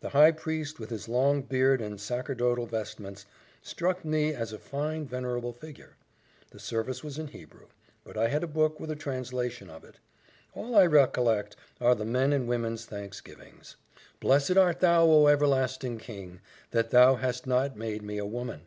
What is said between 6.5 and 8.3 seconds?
The service was in Hebrew: but I